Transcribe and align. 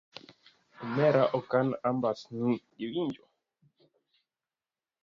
Omera 0.83 1.23
ok 1.37 1.51
anmbasni 1.89 2.51
iwinjo 2.85 3.23